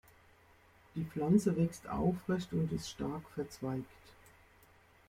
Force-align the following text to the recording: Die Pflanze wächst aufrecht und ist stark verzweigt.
Die 0.95 1.03
Pflanze 1.03 1.55
wächst 1.57 1.87
aufrecht 1.87 2.53
und 2.53 2.71
ist 2.71 2.89
stark 2.89 3.21
verzweigt. 3.35 3.85